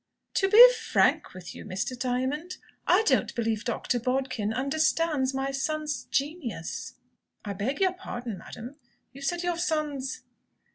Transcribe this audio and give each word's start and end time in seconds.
"To 0.33 0.49
be 0.49 0.71
frank 0.73 1.35
with 1.35 1.53
you, 1.53 1.63
Mr. 1.63 1.95
Diamond, 1.95 2.57
I 2.87 3.03
don't 3.03 3.35
believe 3.35 3.63
Dr. 3.65 3.99
Bodkin 3.99 4.51
understands 4.51 5.31
my 5.31 5.51
son's 5.51 6.05
genius." 6.05 6.93
"I 7.45 7.53
beg 7.53 7.79
your 7.79 7.93
pardon, 7.93 8.39
madam, 8.39 8.77
you 9.13 9.21
said 9.21 9.43
your 9.43 9.59
son's 9.59 10.21